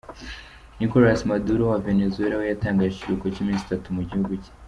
[0.79, 4.51] Nicolas Maduro, wa Venezuala we yatangaje ikiruhuko cy’iminsi itatu mu gihugu cye.